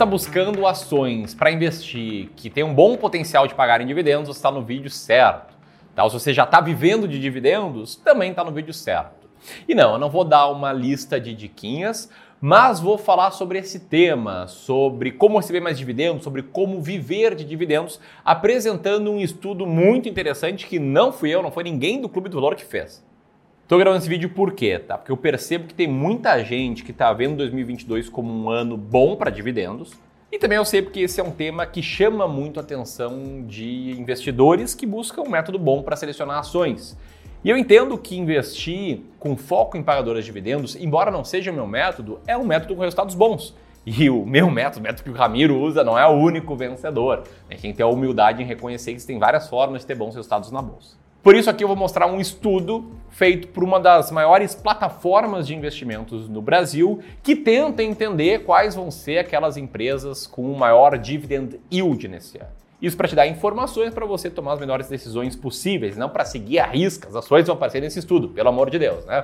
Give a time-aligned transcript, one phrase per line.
[0.00, 4.38] está buscando ações para investir que tem um bom potencial de pagar em dividendos, você
[4.38, 5.52] está no vídeo certo.
[5.94, 6.08] Tá?
[6.08, 9.28] Se você já está vivendo de dividendos, também está no vídeo certo.
[9.68, 13.78] E não, eu não vou dar uma lista de diquinhas, mas vou falar sobre esse
[13.78, 20.08] tema, sobre como receber mais dividendos, sobre como viver de dividendos, apresentando um estudo muito
[20.08, 23.04] interessante que não fui eu, não foi ninguém do Clube do Valor que fez.
[23.70, 24.80] Estou gravando esse vídeo por quê?
[24.80, 24.98] Tá?
[24.98, 29.14] Porque eu percebo que tem muita gente que está vendo 2022 como um ano bom
[29.14, 29.92] para dividendos.
[30.32, 33.92] E também eu sei porque esse é um tema que chama muito a atenção de
[33.92, 36.98] investidores que buscam um método bom para selecionar ações.
[37.44, 41.54] E eu entendo que investir com foco em pagadoras de dividendos, embora não seja o
[41.54, 43.54] meu método, é um método com resultados bons.
[43.86, 47.22] E o meu método, o método que o Ramiro usa, não é o único vencedor.
[47.48, 50.16] Gente tem que ter a humildade em reconhecer que existem várias formas de ter bons
[50.16, 50.98] resultados na bolsa.
[51.22, 55.54] Por isso aqui eu vou mostrar um estudo feito por uma das maiores plataformas de
[55.54, 61.60] investimentos no Brasil que tenta entender quais vão ser aquelas empresas com o maior dividend
[61.70, 62.48] yield nesse ano.
[62.80, 66.58] Isso para te dar informações para você tomar as melhores decisões possíveis, não para seguir
[66.58, 67.08] a risca.
[67.08, 69.22] As ações vão aparecer nesse estudo, pelo amor de Deus, né?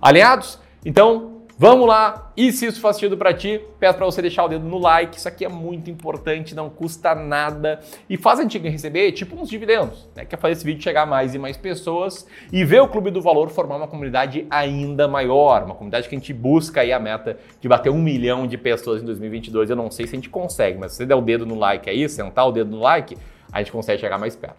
[0.00, 0.58] Alinhados?
[0.82, 2.32] Então, Vamos lá!
[2.36, 5.16] E se isso faz sentido para ti, peço para você deixar o dedo no like.
[5.16, 7.78] Isso aqui é muito importante, não custa nada
[8.10, 10.24] e faz a gente receber tipo uns dividendos, né?
[10.24, 13.22] Quer fazer esse vídeo chegar a mais e mais pessoas e ver o Clube do
[13.22, 17.38] Valor formar uma comunidade ainda maior, uma comunidade que a gente busca aí a meta
[17.60, 19.70] de bater um milhão de pessoas em 2022.
[19.70, 21.88] Eu não sei se a gente consegue, mas se você der o dedo no like
[21.88, 23.16] aí, sentar o dedo no like,
[23.52, 24.58] a gente consegue chegar mais perto.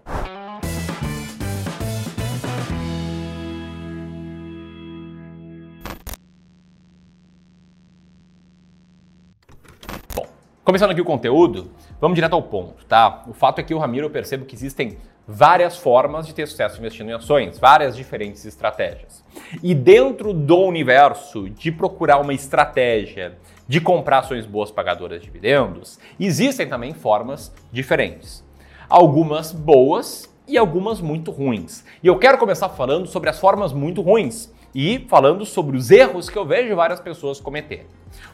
[10.66, 11.70] Começando aqui o conteúdo,
[12.02, 13.22] vamos direto ao ponto, tá?
[13.28, 16.80] O fato é que o Ramiro eu percebo que existem várias formas de ter sucesso
[16.80, 19.24] investindo em ações, várias diferentes estratégias.
[19.62, 23.38] E dentro do universo de procurar uma estratégia
[23.68, 28.44] de comprar ações boas pagadoras de dividendos, existem também formas diferentes.
[28.90, 31.86] Algumas boas e algumas muito ruins.
[32.02, 36.30] E eu quero começar falando sobre as formas muito ruins e falando sobre os erros
[36.30, 37.88] que eu vejo várias pessoas cometerem.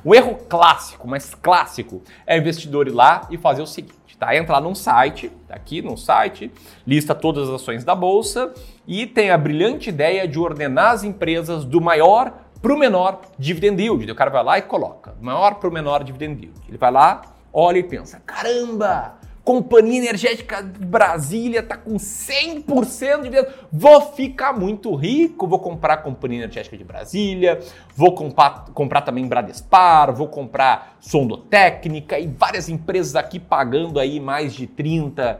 [0.03, 4.35] O erro clássico, mais clássico, é o investidor ir lá e fazer o seguinte, tá?
[4.35, 6.51] Entrar num site, tá aqui num site,
[6.85, 8.51] lista todas as ações da bolsa
[8.87, 13.79] e tem a brilhante ideia de ordenar as empresas do maior para o menor dividend
[13.79, 14.11] yield.
[14.11, 16.59] O cara vai lá e coloca, maior para o menor dividend yield.
[16.67, 17.21] Ele vai lá,
[17.53, 23.53] olha e pensa, caramba, Companhia Energética de Brasília está com 100% de venda.
[23.71, 27.59] Vou ficar muito rico, vou comprar a Companhia Energética de Brasília,
[27.95, 34.53] vou comprar, comprar também Bradespar, vou comprar Sondotécnica e várias empresas aqui pagando aí mais
[34.53, 35.39] de 30%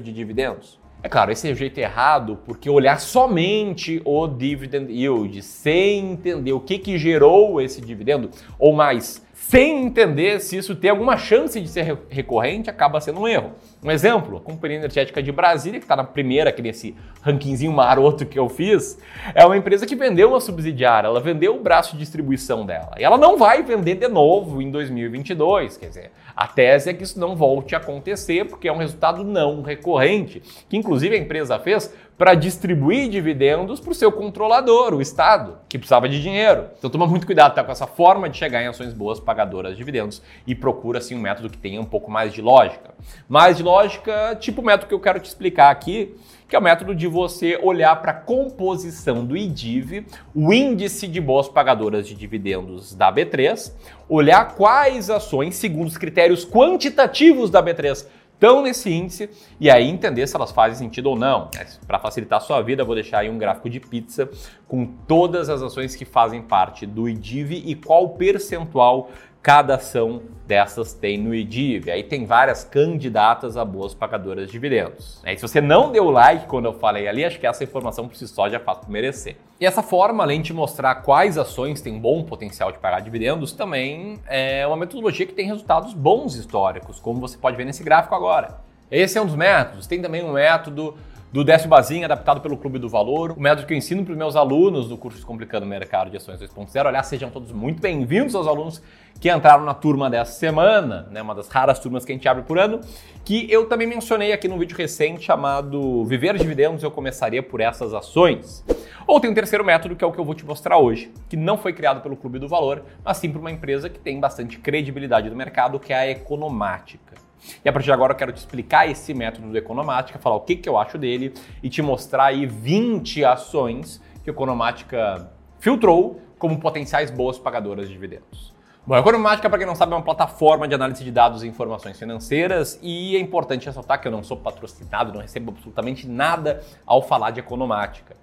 [0.00, 0.78] de dividendos.
[1.02, 6.52] É claro, esse é o jeito errado, porque olhar somente o dividend yield, sem entender
[6.52, 11.60] o que, que gerou esse dividendo, ou mais, sem entender se isso tem alguma chance
[11.60, 13.52] de ser recorrente, acaba sendo um erro.
[13.82, 18.24] Um exemplo, a Companhia Energética de Brasília, que está na primeira aqui nesse rankingzinho maroto
[18.24, 18.98] que eu fiz,
[19.34, 22.92] é uma empresa que vendeu uma subsidiária, ela vendeu o braço de distribuição dela.
[22.98, 27.04] E ela não vai vender de novo em 2022, quer dizer, a tese é que
[27.04, 31.58] isso não volte a acontecer, porque é um resultado não recorrente, que inclusive a empresa
[31.58, 36.66] fez para distribuir dividendos para o seu controlador, o Estado, que precisava de dinheiro.
[36.78, 39.78] Então toma muito cuidado tá, com essa forma de chegar em ações boas pagadoras de
[39.78, 42.94] dividendos e procura assim um método que tenha um pouco mais de lógica.
[43.28, 46.14] Mais de lógica, tipo o método que eu quero te explicar aqui,
[46.48, 51.20] que é o método de você olhar para a composição do IDIV, o índice de
[51.20, 53.72] boas pagadoras de dividendos da B3,
[54.08, 60.26] olhar quais ações, segundo os critérios quantitativos da B3, estão nesse índice e aí entender
[60.26, 61.50] se elas fazem sentido ou não.
[61.86, 64.28] Para facilitar a sua vida, vou deixar aí um gráfico de pizza
[64.68, 69.10] com todas as ações que fazem parte do IDIV e qual percentual
[69.44, 71.90] cada ação dessas tem no IDIV.
[71.90, 75.20] Aí tem várias candidatas a boas pagadoras de dividendos.
[75.22, 78.16] E se você não deu like quando eu falei ali, acho que essa informação por
[78.16, 79.36] si só já faz merecer.
[79.60, 84.18] E essa forma, além de mostrar quais ações têm bom potencial de pagar dividendos, também
[84.26, 88.60] é uma metodologia que tem resultados bons históricos, como você pode ver nesse gráfico agora.
[88.90, 89.86] Esse é um dos métodos.
[89.86, 90.96] Tem também um método
[91.34, 94.16] do Décio Bazin, adaptado pelo Clube do Valor, o método que eu ensino para os
[94.16, 96.86] meus alunos do curso Complicando o Mercado de Ações 2.0.
[96.86, 98.80] Aliás, sejam todos muito bem-vindos aos alunos
[99.18, 102.44] que entraram na turma dessa semana, né, uma das raras turmas que a gente abre
[102.44, 102.78] por ano,
[103.24, 107.92] que eu também mencionei aqui num vídeo recente chamado Viver Dividendos, eu começaria por essas
[107.92, 108.64] ações.
[109.04, 111.36] Ou tem um terceiro método, que é o que eu vou te mostrar hoje, que
[111.36, 114.56] não foi criado pelo Clube do Valor, mas sim por uma empresa que tem bastante
[114.56, 117.23] credibilidade no mercado, que é a Economática.
[117.64, 120.40] E a partir de agora eu quero te explicar esse método do Economática, falar o
[120.40, 121.32] que, que eu acho dele
[121.62, 127.94] e te mostrar aí 20 ações que a Economática filtrou como potenciais boas pagadoras de
[127.94, 128.54] dividendos.
[128.86, 131.48] Bom, a Economática, para quem não sabe, é uma plataforma de análise de dados e
[131.48, 136.62] informações financeiras e é importante ressaltar que eu não sou patrocinado, não recebo absolutamente nada
[136.84, 138.14] ao falar de Economática.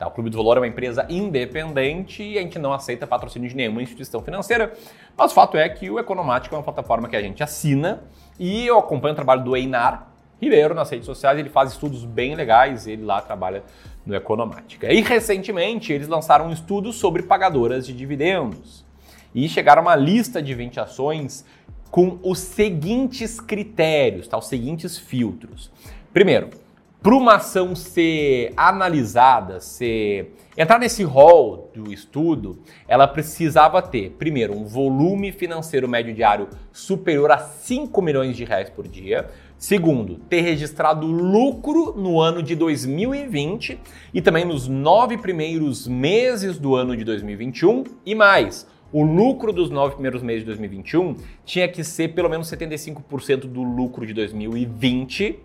[0.00, 0.06] Tá?
[0.08, 3.56] O Clube do Valor é uma empresa independente e a gente não aceita patrocínio de
[3.56, 4.74] nenhuma instituição financeira,
[5.16, 8.02] mas o fato é que o Economática é uma plataforma que a gente assina
[8.40, 10.08] e eu acompanho o trabalho do Einar
[10.40, 13.62] Ribeiro nas redes sociais, ele faz estudos bem legais, ele lá trabalha
[14.06, 14.90] no Economática.
[14.90, 18.82] E recentemente eles lançaram um estudo sobre pagadoras de dividendos
[19.34, 21.44] e chegaram a uma lista de 20 ações
[21.90, 24.38] com os seguintes critérios, tá?
[24.38, 25.70] os seguintes filtros.
[26.10, 26.48] Primeiro,
[27.02, 34.54] para uma ação ser analisada, ser entrar nesse rol do estudo, ela precisava ter, primeiro,
[34.54, 39.30] um volume financeiro médio diário superior a 5 milhões de reais por dia.
[39.56, 43.78] Segundo, ter registrado lucro no ano de 2020
[44.12, 49.70] e também nos nove primeiros meses do ano de 2021 e mais o lucro dos
[49.70, 55.38] nove primeiros meses de 2021 tinha que ser pelo menos 75% do lucro de 2020,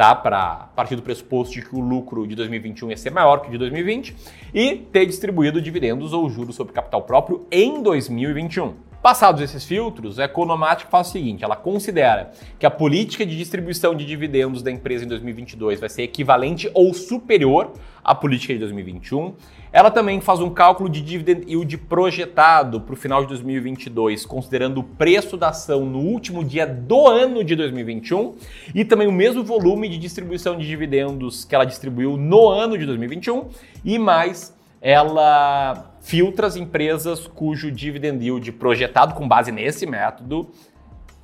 [0.00, 0.14] tá?
[0.14, 3.50] Para partir do pressuposto de que o lucro de 2021 ia ser maior que o
[3.50, 4.16] de 2020
[4.54, 8.89] e ter distribuído dividendos ou juros sobre capital próprio em 2021.
[9.02, 13.94] Passados esses filtros, a Economática faz o seguinte: ela considera que a política de distribuição
[13.94, 17.72] de dividendos da empresa em 2022 vai ser equivalente ou superior
[18.04, 19.34] à política de 2021.
[19.72, 24.80] Ela também faz um cálculo de dividend yield projetado para o final de 2022, considerando
[24.80, 28.34] o preço da ação no último dia do ano de 2021
[28.74, 32.84] e também o mesmo volume de distribuição de dividendos que ela distribuiu no ano de
[32.84, 33.48] 2021
[33.82, 40.50] e mais ela filtra as empresas cujo dividend yield projetado com base nesse método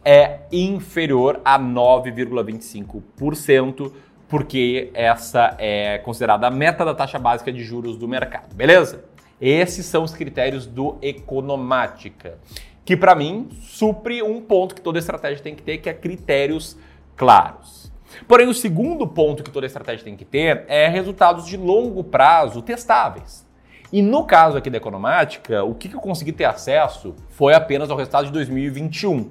[0.04, 3.90] é inferior a 9,25%,
[4.28, 9.04] porque essa é considerada a meta da taxa básica de juros do mercado, beleza?
[9.40, 12.38] Esses são os critérios do Economática,
[12.84, 16.76] que para mim supre um ponto que toda estratégia tem que ter, que é critérios
[17.16, 17.90] claros.
[18.26, 22.62] Porém, o segundo ponto que toda estratégia tem que ter é resultados de longo prazo
[22.62, 23.45] testáveis.
[23.92, 27.96] E no caso aqui da Economática, o que eu consegui ter acesso foi apenas ao
[27.96, 29.30] resultado de 2021.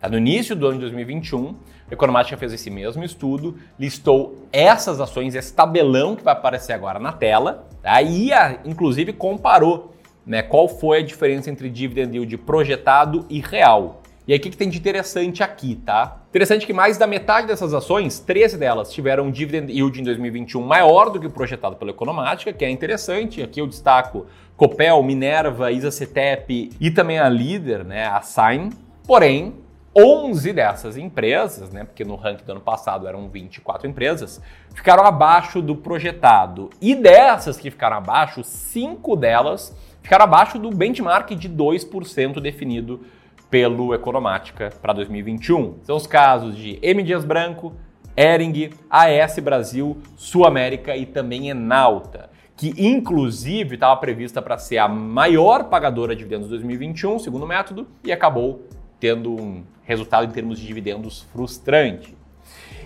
[0.00, 0.08] Tá?
[0.08, 1.56] No início do ano de 2021,
[1.90, 6.98] a Economática fez esse mesmo estudo, listou essas ações, esse tabelão que vai aparecer agora
[6.98, 8.00] na tela, tá?
[8.00, 9.94] e a, inclusive comparou
[10.24, 14.02] né, qual foi a diferença entre dividend yield projetado e real.
[14.26, 16.22] E aí, o que, que tem de interessante aqui, tá?
[16.30, 20.60] Interessante que mais da metade dessas ações, 13 delas, tiveram um dividend yield em 2021
[20.62, 23.40] maior do que o projetado pela Economática, que é interessante.
[23.40, 24.26] Aqui eu destaco
[24.56, 28.70] Copel, Minerva, Isacetep e também a líder, né, a Sign.
[29.06, 29.54] Porém,
[29.96, 34.42] 11 dessas empresas, né, porque no ranking do ano passado eram 24 empresas,
[34.74, 36.68] ficaram abaixo do projetado.
[36.82, 43.06] E dessas que ficaram abaixo, 5 delas ficaram abaixo do benchmark de 2% definido
[43.50, 45.76] pelo Economática para 2021.
[45.82, 47.02] São os casos de M.
[47.02, 47.72] Dias Branco,
[48.16, 54.88] Ering, AS Brasil, Sul América e também Enalta, que inclusive estava prevista para ser a
[54.88, 58.62] maior pagadora de dividendos de 2021, segundo o método, e acabou
[58.98, 62.16] tendo um resultado em termos de dividendos frustrante.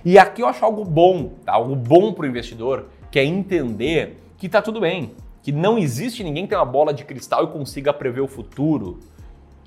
[0.05, 1.53] E aqui eu acho algo bom, tá?
[1.53, 5.13] algo bom para o investidor, que é entender que está tudo bem,
[5.43, 8.99] que não existe ninguém que tenha uma bola de cristal e consiga prever o futuro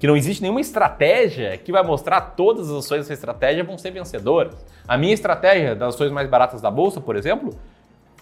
[0.04, 3.90] que não existe nenhuma estratégia que vai mostrar todas as ações dessa estratégia vão ser
[3.90, 4.54] vencedoras.
[4.86, 7.58] A minha estratégia das ações mais baratas da bolsa, por exemplo,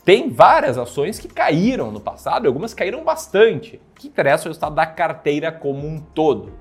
[0.06, 3.82] tem várias ações que caíram no passado, algumas caíram bastante.
[3.96, 6.54] Que interessa o resultado da carteira como um todo.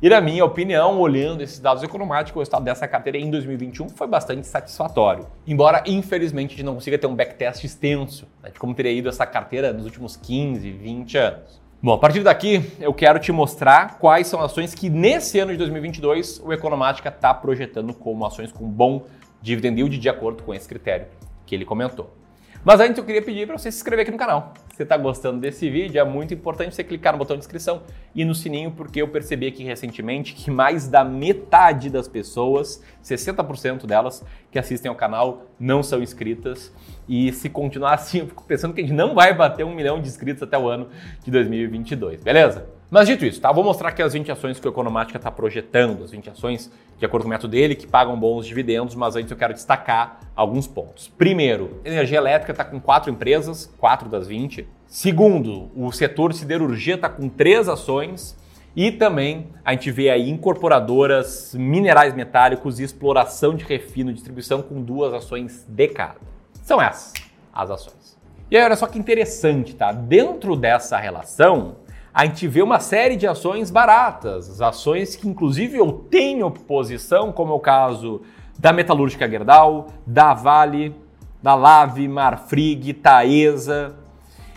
[0.00, 4.06] E na minha opinião, olhando esses dados econômicos, o resultado dessa carteira em 2021 foi
[4.06, 5.26] bastante satisfatório.
[5.46, 9.10] Embora, infelizmente, a gente não consiga ter um backtest extenso né, de como teria ido
[9.10, 11.60] essa carteira nos últimos 15, 20 anos.
[11.82, 15.56] Bom, a partir daqui eu quero te mostrar quais são ações que nesse ano de
[15.56, 19.06] 2022 o Economática está projetando como ações com bom
[19.40, 21.06] dividend yield de acordo com esse critério
[21.46, 22.19] que ele comentou.
[22.62, 24.52] Mas antes eu queria pedir para você se inscrever aqui no canal.
[24.68, 27.82] Se você está gostando desse vídeo, é muito importante você clicar no botão de inscrição
[28.14, 33.86] e no sininho, porque eu percebi aqui recentemente que mais da metade das pessoas, 60%
[33.86, 36.70] delas que assistem ao canal, não são inscritas.
[37.08, 39.98] E se continuar assim, eu fico pensando que a gente não vai bater um milhão
[39.98, 40.88] de inscritos até o ano
[41.24, 42.79] de 2022, beleza?
[42.90, 43.52] Mas dito isso, tá?
[43.52, 47.06] Vou mostrar aqui as 20 ações que o Economática está projetando, as 20 ações, de
[47.06, 50.66] acordo com o método dele, que pagam bons dividendos, mas antes eu quero destacar alguns
[50.66, 51.06] pontos.
[51.06, 54.66] Primeiro, energia elétrica está com quatro empresas, quatro das 20.
[54.88, 58.36] Segundo, o setor siderurgia está com três ações.
[58.74, 64.80] E também a gente vê aí incorporadoras, minerais metálicos e exploração de refino, distribuição com
[64.80, 66.20] duas ações de cada.
[66.62, 67.12] São essas
[67.52, 68.18] as ações.
[68.50, 69.92] E aí, olha só que interessante, tá?
[69.92, 71.76] Dentro dessa relação,
[72.12, 77.52] a gente vê uma série de ações baratas, ações que inclusive eu tenho posição, como
[77.52, 78.22] é o caso
[78.58, 80.94] da Metalúrgica Gerdau, da Vale,
[81.42, 83.94] da Lave, Marfrig, Taesa,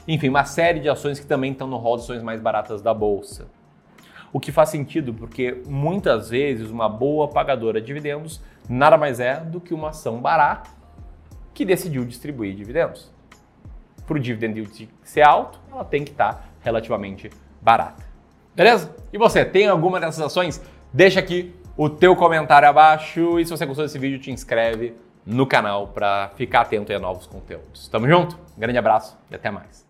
[0.08, 2.94] enfim, uma série de ações que também estão no rol de ações mais baratas da
[2.94, 3.48] bolsa.
[4.34, 9.40] O que faz sentido porque muitas vezes uma boa pagadora de dividendos nada mais é
[9.40, 10.72] do que uma ação barata
[11.54, 13.14] que decidiu distribuir dividendos.
[14.08, 17.30] Para o dividend yield ser alto, ela tem que estar tá relativamente
[17.64, 18.04] barata.
[18.56, 18.94] Beleza?
[19.12, 20.62] E você, tem alguma dessas ações?
[20.92, 24.94] Deixa aqui o teu comentário abaixo e se você gostou desse vídeo, te inscreve
[25.26, 27.88] no canal para ficar atento a novos conteúdos.
[27.88, 28.38] Tamo junto?
[28.58, 29.83] Um grande abraço e até mais.